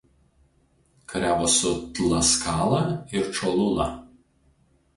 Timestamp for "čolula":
3.37-3.87